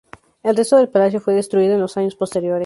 El 0.41 0.55
resto 0.57 0.77
del 0.77 0.89
palacio 0.89 1.21
fue 1.21 1.35
destruido 1.35 1.73
en 1.73 1.75
en 1.75 1.81
los 1.81 1.95
años 1.95 2.15
posteriores. 2.15 2.59